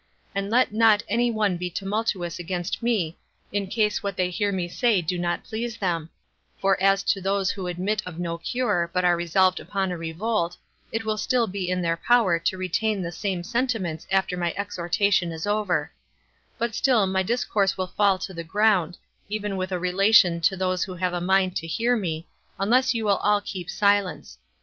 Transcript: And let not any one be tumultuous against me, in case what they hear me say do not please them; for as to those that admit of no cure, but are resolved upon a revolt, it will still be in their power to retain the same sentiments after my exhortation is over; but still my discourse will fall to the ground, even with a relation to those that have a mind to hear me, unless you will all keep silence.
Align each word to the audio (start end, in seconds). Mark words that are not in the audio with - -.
And 0.33 0.49
let 0.49 0.73
not 0.73 1.03
any 1.07 1.29
one 1.29 1.57
be 1.57 1.69
tumultuous 1.69 2.39
against 2.39 2.81
me, 2.81 3.19
in 3.53 3.67
case 3.67 4.01
what 4.01 4.17
they 4.17 4.31
hear 4.31 4.51
me 4.51 4.67
say 4.67 4.99
do 4.99 5.15
not 5.19 5.43
please 5.43 5.77
them; 5.77 6.09
for 6.59 6.75
as 6.81 7.03
to 7.03 7.21
those 7.21 7.53
that 7.53 7.65
admit 7.67 8.01
of 8.03 8.17
no 8.17 8.39
cure, 8.39 8.89
but 8.91 9.05
are 9.05 9.15
resolved 9.15 9.59
upon 9.59 9.91
a 9.91 9.97
revolt, 9.99 10.57
it 10.91 11.05
will 11.05 11.17
still 11.19 11.45
be 11.45 11.69
in 11.69 11.83
their 11.83 11.97
power 11.97 12.39
to 12.39 12.57
retain 12.57 13.03
the 13.03 13.11
same 13.11 13.43
sentiments 13.43 14.07
after 14.09 14.35
my 14.35 14.55
exhortation 14.57 15.31
is 15.31 15.45
over; 15.45 15.91
but 16.57 16.73
still 16.73 17.05
my 17.05 17.21
discourse 17.21 17.77
will 17.77 17.85
fall 17.85 18.17
to 18.17 18.33
the 18.33 18.43
ground, 18.43 18.97
even 19.29 19.55
with 19.55 19.71
a 19.71 19.77
relation 19.77 20.41
to 20.41 20.57
those 20.57 20.83
that 20.85 20.97
have 20.97 21.13
a 21.13 21.21
mind 21.21 21.55
to 21.55 21.67
hear 21.67 21.95
me, 21.95 22.25
unless 22.59 22.95
you 22.95 23.05
will 23.05 23.17
all 23.17 23.39
keep 23.39 23.69
silence. 23.69 24.39